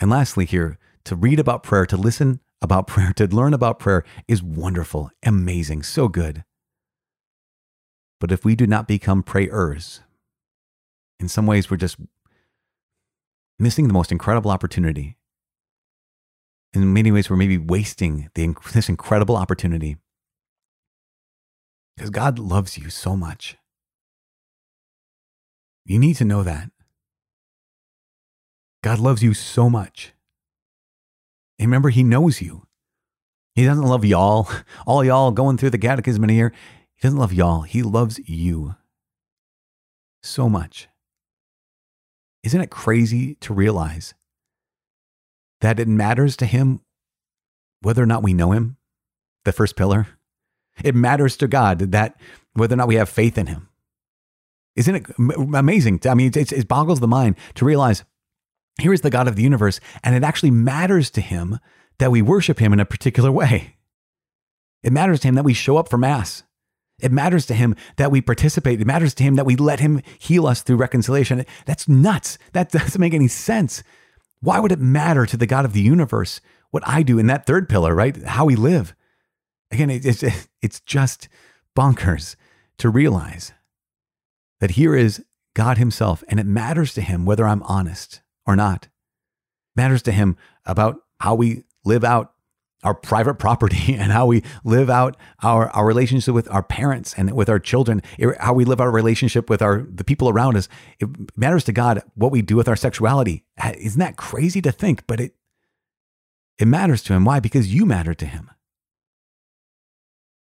And 0.00 0.10
lastly, 0.10 0.46
here, 0.46 0.78
to 1.04 1.16
read 1.16 1.38
about 1.38 1.62
prayer, 1.62 1.86
to 1.86 1.96
listen 1.96 2.40
about 2.62 2.86
prayer, 2.86 3.12
to 3.14 3.26
learn 3.26 3.52
about 3.52 3.78
prayer 3.78 4.02
is 4.26 4.42
wonderful, 4.42 5.10
amazing, 5.22 5.82
so 5.82 6.08
good. 6.08 6.44
But 8.18 8.32
if 8.32 8.46
we 8.46 8.56
do 8.56 8.66
not 8.66 8.88
become 8.88 9.22
prayers, 9.22 10.00
in 11.20 11.28
some 11.28 11.46
ways 11.46 11.70
we're 11.70 11.76
just 11.76 11.96
missing 13.58 13.86
the 13.86 13.94
most 13.94 14.12
incredible 14.12 14.50
opportunity. 14.50 15.16
In 16.72 16.92
many 16.92 17.10
ways, 17.10 17.30
we're 17.30 17.36
maybe 17.36 17.58
wasting 17.58 18.28
the, 18.34 18.54
this 18.72 18.88
incredible 18.88 19.36
opportunity 19.36 19.96
because 21.96 22.10
God 22.10 22.38
loves 22.38 22.76
you 22.76 22.90
so 22.90 23.16
much. 23.16 23.56
You 25.84 25.98
need 25.98 26.16
to 26.16 26.24
know 26.24 26.42
that. 26.42 26.70
God 28.82 28.98
loves 28.98 29.22
you 29.22 29.32
so 29.32 29.70
much. 29.70 30.12
And 31.58 31.68
remember, 31.68 31.88
He 31.88 32.02
knows 32.02 32.42
you. 32.42 32.66
He 33.54 33.64
doesn't 33.64 33.84
love 33.84 34.04
y'all, 34.04 34.48
all 34.86 35.02
y'all 35.02 35.30
going 35.30 35.56
through 35.56 35.70
the 35.70 35.78
catechism 35.78 36.24
in 36.24 36.30
here. 36.30 36.52
He 36.94 37.02
doesn't 37.06 37.18
love 37.18 37.32
y'all. 37.32 37.62
He 37.62 37.82
loves 37.82 38.20
you 38.28 38.74
so 40.22 40.48
much. 40.48 40.88
Isn't 42.46 42.60
it 42.60 42.70
crazy 42.70 43.34
to 43.40 43.52
realize 43.52 44.14
that 45.62 45.80
it 45.80 45.88
matters 45.88 46.36
to 46.36 46.46
Him 46.46 46.80
whether 47.80 48.00
or 48.00 48.06
not 48.06 48.22
we 48.22 48.34
know 48.34 48.52
Him? 48.52 48.76
The 49.44 49.50
first 49.50 49.74
pillar. 49.74 50.06
It 50.84 50.94
matters 50.94 51.36
to 51.38 51.48
God 51.48 51.80
that 51.80 52.20
whether 52.52 52.74
or 52.74 52.76
not 52.76 52.86
we 52.86 52.94
have 52.94 53.08
faith 53.08 53.36
in 53.36 53.48
Him. 53.48 53.68
Isn't 54.76 54.94
it 54.94 55.06
amazing? 55.56 56.02
I 56.06 56.14
mean, 56.14 56.30
it, 56.36 56.52
it 56.52 56.68
boggles 56.68 57.00
the 57.00 57.08
mind 57.08 57.34
to 57.56 57.64
realize 57.64 58.04
here 58.80 58.92
is 58.92 59.00
the 59.00 59.10
God 59.10 59.26
of 59.26 59.34
the 59.34 59.42
universe, 59.42 59.80
and 60.04 60.14
it 60.14 60.22
actually 60.22 60.52
matters 60.52 61.10
to 61.10 61.20
Him 61.20 61.58
that 61.98 62.12
we 62.12 62.22
worship 62.22 62.60
Him 62.60 62.72
in 62.72 62.78
a 62.78 62.84
particular 62.84 63.32
way. 63.32 63.74
It 64.84 64.92
matters 64.92 65.18
to 65.20 65.28
Him 65.28 65.34
that 65.34 65.44
we 65.44 65.52
show 65.52 65.78
up 65.78 65.88
for 65.88 65.98
Mass. 65.98 66.44
It 66.98 67.12
matters 67.12 67.44
to 67.46 67.54
him 67.54 67.76
that 67.96 68.10
we 68.10 68.20
participate. 68.20 68.80
It 68.80 68.86
matters 68.86 69.14
to 69.14 69.22
him 69.22 69.34
that 69.34 69.44
we 69.44 69.56
let 69.56 69.80
him 69.80 70.00
heal 70.18 70.46
us 70.46 70.62
through 70.62 70.76
reconciliation. 70.76 71.44
That's 71.66 71.88
nuts. 71.88 72.38
That 72.52 72.70
doesn't 72.72 73.00
make 73.00 73.14
any 73.14 73.28
sense. 73.28 73.82
Why 74.40 74.60
would 74.60 74.72
it 74.72 74.80
matter 74.80 75.26
to 75.26 75.36
the 75.36 75.46
God 75.46 75.64
of 75.64 75.72
the 75.72 75.82
universe 75.82 76.40
what 76.70 76.86
I 76.86 77.02
do 77.02 77.18
in 77.18 77.26
that 77.26 77.46
third 77.46 77.68
pillar, 77.68 77.94
right? 77.94 78.22
How 78.24 78.44
we 78.44 78.56
live. 78.56 78.94
Again, 79.70 79.90
it's, 79.90 80.22
it's 80.62 80.80
just 80.80 81.28
bonkers 81.76 82.36
to 82.78 82.88
realize 82.88 83.52
that 84.60 84.72
here 84.72 84.94
is 84.94 85.24
God 85.54 85.78
Himself, 85.78 86.22
and 86.28 86.38
it 86.38 86.46
matters 86.46 86.92
to 86.94 87.00
Him 87.00 87.24
whether 87.24 87.46
I'm 87.46 87.62
honest 87.62 88.20
or 88.46 88.56
not. 88.56 88.84
It 88.84 88.90
matters 89.76 90.02
to 90.02 90.12
Him 90.12 90.36
about 90.64 90.96
how 91.20 91.34
we 91.34 91.64
live 91.84 92.04
out 92.04 92.32
our 92.86 92.94
private 92.94 93.34
property 93.34 93.94
and 93.98 94.12
how 94.12 94.26
we 94.26 94.42
live 94.64 94.88
out 94.88 95.16
our, 95.42 95.68
our 95.70 95.84
relationship 95.84 96.34
with 96.34 96.50
our 96.50 96.62
parents 96.62 97.14
and 97.16 97.32
with 97.32 97.48
our 97.48 97.58
children, 97.58 98.00
how 98.38 98.54
we 98.54 98.64
live 98.64 98.80
our 98.80 98.90
relationship 98.90 99.50
with 99.50 99.60
our 99.60 99.86
the 99.92 100.04
people 100.04 100.28
around 100.28 100.56
us. 100.56 100.68
It 101.00 101.08
matters 101.36 101.64
to 101.64 101.72
God 101.72 102.02
what 102.14 102.30
we 102.30 102.42
do 102.42 102.56
with 102.56 102.68
our 102.68 102.76
sexuality. 102.76 103.44
Isn't 103.76 103.98
that 103.98 104.16
crazy 104.16 104.62
to 104.62 104.72
think? 104.72 105.06
But 105.06 105.20
it 105.20 105.34
it 106.58 106.66
matters 106.66 107.02
to 107.04 107.12
him. 107.12 107.24
Why? 107.24 107.40
Because 107.40 107.74
you 107.74 107.84
matter 107.84 108.14
to 108.14 108.24
him. 108.24 108.50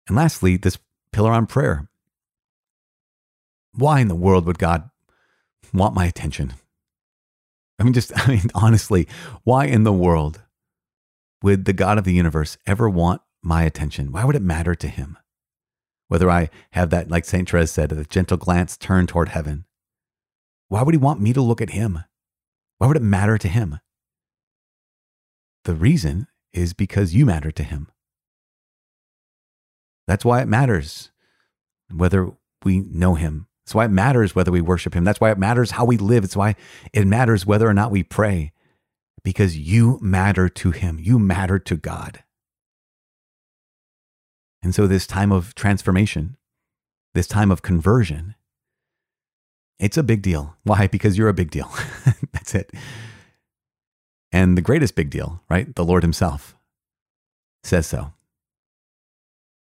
And 0.06 0.16
lastly, 0.16 0.56
this 0.56 0.78
pillar 1.12 1.32
on 1.32 1.46
prayer. 1.46 1.88
Why 3.72 4.00
in 4.00 4.08
the 4.08 4.14
world 4.14 4.46
would 4.46 4.58
God 4.58 4.90
want 5.72 5.94
my 5.94 6.04
attention? 6.04 6.52
I 7.80 7.82
mean, 7.82 7.94
just, 7.94 8.12
I 8.16 8.28
mean, 8.28 8.50
honestly, 8.54 9.08
why 9.42 9.64
in 9.64 9.82
the 9.82 9.92
world 9.92 10.43
would 11.44 11.66
the 11.66 11.74
God 11.74 11.98
of 11.98 12.04
the 12.04 12.14
universe 12.14 12.56
ever 12.66 12.88
want 12.88 13.20
my 13.42 13.64
attention? 13.64 14.10
Why 14.10 14.24
would 14.24 14.34
it 14.34 14.40
matter 14.40 14.74
to 14.76 14.88
him? 14.88 15.18
Whether 16.08 16.30
I 16.30 16.48
have 16.70 16.88
that, 16.88 17.10
like 17.10 17.26
St. 17.26 17.48
Therese 17.48 17.70
said, 17.70 17.92
a 17.92 18.02
gentle 18.04 18.38
glance 18.38 18.78
turned 18.78 19.10
toward 19.10 19.28
heaven. 19.28 19.66
Why 20.68 20.82
would 20.82 20.94
he 20.94 20.98
want 20.98 21.20
me 21.20 21.34
to 21.34 21.42
look 21.42 21.60
at 21.60 21.70
him? 21.70 22.02
Why 22.78 22.86
would 22.86 22.96
it 22.96 23.02
matter 23.02 23.36
to 23.36 23.48
him? 23.48 23.78
The 25.64 25.74
reason 25.74 26.28
is 26.54 26.72
because 26.72 27.14
you 27.14 27.26
matter 27.26 27.50
to 27.50 27.62
him. 27.62 27.88
That's 30.06 30.24
why 30.24 30.40
it 30.40 30.48
matters 30.48 31.10
whether 31.92 32.32
we 32.64 32.80
know 32.80 33.16
him. 33.16 33.48
That's 33.66 33.74
why 33.74 33.84
it 33.84 33.90
matters 33.90 34.34
whether 34.34 34.50
we 34.50 34.62
worship 34.62 34.94
him. 34.94 35.04
That's 35.04 35.20
why 35.20 35.30
it 35.30 35.38
matters 35.38 35.72
how 35.72 35.84
we 35.84 35.98
live. 35.98 36.24
It's 36.24 36.36
why 36.36 36.56
it 36.94 37.06
matters 37.06 37.44
whether 37.44 37.68
or 37.68 37.74
not 37.74 37.90
we 37.90 38.02
pray 38.02 38.53
because 39.25 39.57
you 39.57 39.99
matter 40.00 40.49
to 40.49 40.71
Him. 40.71 40.99
You 41.00 41.19
matter 41.19 41.59
to 41.59 41.76
God. 41.76 42.23
And 44.62 44.75
so, 44.75 44.87
this 44.87 45.07
time 45.07 45.33
of 45.33 45.54
transformation, 45.54 46.37
this 47.14 47.26
time 47.26 47.50
of 47.50 47.62
conversion, 47.62 48.35
it's 49.78 49.97
a 49.97 50.02
big 50.02 50.23
deal. 50.23 50.57
Why? 50.62 50.87
Because 50.87 51.19
you're 51.19 51.28
a 51.28 51.35
big 51.35 51.50
deal. 51.50 51.71
That's 52.33 52.54
it. 52.54 52.71
And 54.31 54.57
the 54.57 54.62
greatest 54.62 54.95
big 54.95 55.11
deal, 55.11 55.43
right? 55.49 55.75
The 55.75 55.85
Lord 55.85 56.02
Himself 56.02 56.57
says 57.62 57.87
so. 57.87 58.12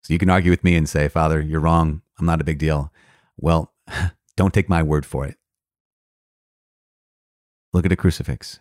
So 0.04 0.12
you 0.12 0.18
can 0.18 0.30
argue 0.30 0.50
with 0.50 0.64
me 0.64 0.76
and 0.76 0.88
say, 0.88 1.08
Father, 1.08 1.40
you're 1.40 1.60
wrong. 1.60 2.02
I'm 2.18 2.26
not 2.26 2.40
a 2.40 2.44
big 2.44 2.58
deal. 2.58 2.92
Well, 3.36 3.72
don't 4.36 4.54
take 4.54 4.68
my 4.68 4.82
word 4.82 5.04
for 5.04 5.26
it. 5.26 5.36
Look 7.72 7.84
at 7.84 7.92
a 7.92 7.96
crucifix. 7.96 8.60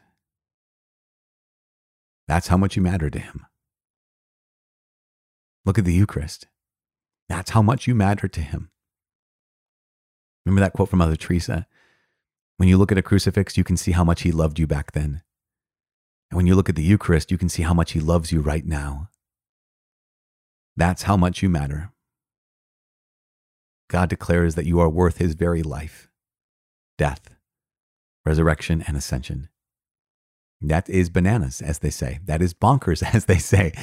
That's 2.29 2.49
how 2.49 2.57
much 2.57 2.75
you 2.75 2.83
matter 2.83 3.09
to 3.09 3.17
him. 3.17 3.47
Look 5.65 5.79
at 5.79 5.85
the 5.85 5.93
Eucharist. 5.93 6.45
That's 7.27 7.49
how 7.49 7.63
much 7.63 7.87
you 7.87 7.95
matter 7.95 8.27
to 8.27 8.41
him. 8.41 8.69
Remember 10.45 10.61
that 10.61 10.73
quote 10.73 10.89
from 10.89 10.99
Mother 10.99 11.15
Teresa? 11.15 11.65
When 12.57 12.69
you 12.69 12.77
look 12.77 12.91
at 12.91 12.99
a 12.99 13.01
crucifix, 13.01 13.57
you 13.57 13.63
can 13.63 13.77
see 13.77 13.93
how 13.93 14.03
much 14.03 14.21
he 14.21 14.31
loved 14.31 14.59
you 14.59 14.67
back 14.67 14.91
then. 14.91 15.23
And 16.29 16.37
when 16.37 16.45
you 16.45 16.53
look 16.53 16.69
at 16.69 16.75
the 16.75 16.83
Eucharist, 16.83 17.31
you 17.31 17.37
can 17.39 17.49
see 17.49 17.63
how 17.63 17.73
much 17.73 17.93
he 17.93 17.99
loves 17.99 18.31
you 18.31 18.41
right 18.41 18.65
now. 18.65 19.09
That's 20.77 21.03
how 21.03 21.17
much 21.17 21.41
you 21.41 21.49
matter. 21.49 21.91
God 23.89 24.07
declares 24.07 24.53
that 24.53 24.67
you 24.67 24.79
are 24.79 24.89
worth 24.89 25.17
his 25.17 25.33
very 25.33 25.63
life, 25.63 26.11
death, 26.95 27.35
resurrection, 28.23 28.83
and 28.85 28.95
ascension. 28.95 29.49
That 30.61 30.89
is 30.89 31.09
bananas, 31.09 31.61
as 31.61 31.79
they 31.79 31.89
say. 31.89 32.19
That 32.25 32.41
is 32.41 32.53
bonkers, 32.53 33.03
as 33.13 33.25
they 33.25 33.37
say. 33.37 33.73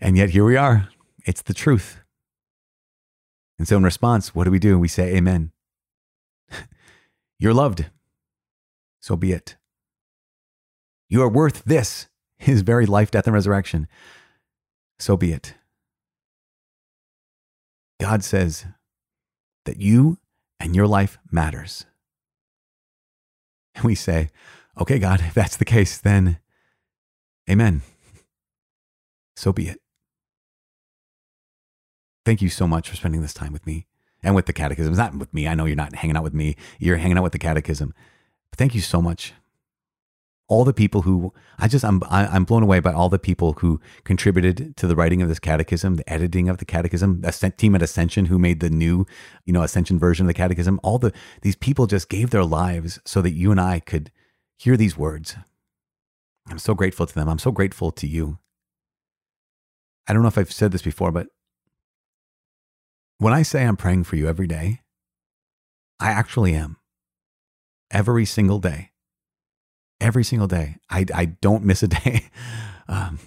And 0.00 0.16
yet 0.16 0.30
here 0.30 0.44
we 0.44 0.56
are. 0.56 0.88
It's 1.24 1.42
the 1.42 1.54
truth. 1.54 1.98
And 3.58 3.66
so, 3.66 3.76
in 3.78 3.84
response, 3.84 4.34
what 4.34 4.44
do 4.44 4.50
we 4.50 4.58
do? 4.58 4.78
We 4.78 4.88
say, 4.88 5.16
Amen. 5.16 5.50
You're 7.38 7.54
loved. 7.54 7.86
So 9.00 9.16
be 9.16 9.32
it. 9.32 9.56
You 11.08 11.22
are 11.22 11.28
worth 11.28 11.62
this, 11.64 12.08
his 12.38 12.62
very 12.62 12.86
life, 12.86 13.10
death, 13.10 13.26
and 13.26 13.34
resurrection. 13.34 13.86
So 14.98 15.16
be 15.16 15.32
it. 15.32 15.54
God 18.00 18.24
says 18.24 18.66
that 19.64 19.80
you 19.80 20.18
and 20.58 20.74
your 20.74 20.86
life 20.86 21.18
matters. 21.30 21.86
And 23.74 23.84
we 23.84 23.94
say, 23.94 24.30
Okay, 24.78 24.98
God, 24.98 25.20
if 25.20 25.34
that's 25.34 25.56
the 25.56 25.64
case, 25.64 25.96
then 25.98 26.38
amen. 27.48 27.82
So 29.34 29.52
be 29.52 29.68
it. 29.68 29.80
Thank 32.26 32.42
you 32.42 32.48
so 32.48 32.66
much 32.66 32.90
for 32.90 32.96
spending 32.96 33.22
this 33.22 33.32
time 33.32 33.52
with 33.52 33.66
me 33.66 33.86
and 34.22 34.34
with 34.34 34.46
the 34.46 34.52
catechism. 34.52 34.92
Not 34.94 35.16
with 35.16 35.32
me. 35.32 35.46
I 35.48 35.54
know 35.54 35.64
you're 35.64 35.76
not 35.76 35.94
hanging 35.94 36.16
out 36.16 36.24
with 36.24 36.34
me. 36.34 36.56
You're 36.78 36.96
hanging 36.96 37.16
out 37.16 37.22
with 37.22 37.32
the 37.32 37.38
catechism. 37.38 37.94
But 38.50 38.58
thank 38.58 38.74
you 38.74 38.80
so 38.80 39.00
much. 39.00 39.32
All 40.48 40.64
the 40.64 40.74
people 40.74 41.02
who 41.02 41.32
I 41.58 41.68
just 41.68 41.84
I'm 41.84 42.02
I'm 42.08 42.44
blown 42.44 42.62
away 42.62 42.78
by 42.80 42.92
all 42.92 43.08
the 43.08 43.18
people 43.18 43.54
who 43.54 43.80
contributed 44.04 44.76
to 44.76 44.86
the 44.86 44.94
writing 44.94 45.22
of 45.22 45.28
this 45.28 45.40
catechism, 45.40 45.96
the 45.96 46.08
editing 46.08 46.48
of 46.48 46.58
the 46.58 46.64
catechism, 46.64 47.20
the 47.20 47.52
team 47.56 47.74
at 47.74 47.82
Ascension 47.82 48.26
who 48.26 48.38
made 48.38 48.60
the 48.60 48.70
new, 48.70 49.06
you 49.44 49.52
know, 49.52 49.62
Ascension 49.62 49.98
version 49.98 50.26
of 50.26 50.28
the 50.28 50.34
catechism. 50.34 50.78
All 50.84 50.98
the 50.98 51.12
these 51.42 51.56
people 51.56 51.86
just 51.86 52.08
gave 52.08 52.30
their 52.30 52.44
lives 52.44 53.00
so 53.04 53.22
that 53.22 53.32
you 53.32 53.50
and 53.50 53.60
I 53.60 53.80
could 53.80 54.12
hear 54.58 54.76
these 54.76 54.96
words. 54.96 55.36
I'm 56.48 56.58
so 56.58 56.74
grateful 56.74 57.06
to 57.06 57.14
them. 57.14 57.28
I'm 57.28 57.38
so 57.38 57.50
grateful 57.50 57.90
to 57.92 58.06
you. 58.06 58.38
I 60.08 60.12
don't 60.12 60.22
know 60.22 60.28
if 60.28 60.38
I've 60.38 60.52
said 60.52 60.72
this 60.72 60.82
before, 60.82 61.10
but 61.10 61.26
when 63.18 63.32
I 63.32 63.42
say 63.42 63.64
I'm 63.64 63.76
praying 63.76 64.04
for 64.04 64.16
you 64.16 64.28
every 64.28 64.46
day, 64.46 64.82
I 65.98 66.10
actually 66.10 66.54
am. 66.54 66.76
Every 67.90 68.24
single 68.24 68.58
day. 68.58 68.90
Every 70.00 70.24
single 70.24 70.46
day. 70.46 70.76
I, 70.90 71.06
I 71.14 71.24
don't 71.26 71.64
miss 71.64 71.82
a 71.82 71.88
day. 71.88 72.26
Um, 72.88 73.18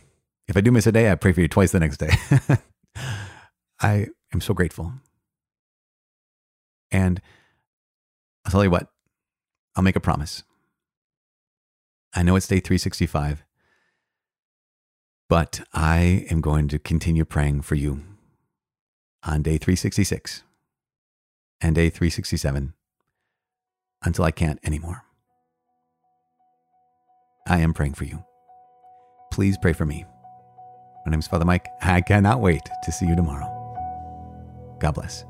if 0.47 0.55
I 0.55 0.61
do 0.61 0.71
miss 0.71 0.87
a 0.87 0.91
day, 0.93 1.11
I 1.11 1.15
pray 1.15 1.33
for 1.33 1.41
you 1.41 1.49
twice 1.49 1.73
the 1.73 1.81
next 1.81 1.97
day. 1.97 2.11
I 3.81 4.07
am 4.33 4.39
so 4.39 4.53
grateful. 4.53 4.93
And 6.91 7.21
I'll 8.45 8.51
tell 8.51 8.63
you 8.63 8.69
what, 8.69 8.87
I'll 9.75 9.83
make 9.83 9.97
a 9.97 9.99
promise. 9.99 10.43
I 12.13 12.23
know 12.23 12.35
it's 12.35 12.47
day 12.47 12.59
365, 12.59 13.43
but 15.27 15.61
I 15.73 16.25
am 16.31 16.41
going 16.41 16.67
to 16.69 16.79
continue 16.79 17.23
praying 17.23 17.61
for 17.61 17.75
you 17.75 18.03
on 19.23 19.43
day 19.43 19.57
366 19.57 20.43
and 21.61 21.75
day 21.75 21.89
367 21.89 22.73
until 24.03 24.25
I 24.25 24.31
can't 24.31 24.59
anymore. 24.63 25.03
I 27.47 27.59
am 27.59 27.73
praying 27.73 27.93
for 27.93 28.05
you. 28.05 28.23
Please 29.31 29.57
pray 29.57 29.73
for 29.73 29.85
me. 29.85 30.05
My 31.05 31.11
name 31.11 31.19
is 31.19 31.27
Father 31.27 31.45
Mike. 31.45 31.67
I 31.81 32.01
cannot 32.01 32.41
wait 32.41 32.61
to 32.83 32.91
see 32.91 33.05
you 33.05 33.15
tomorrow. 33.15 33.47
God 34.79 34.95
bless. 34.95 35.25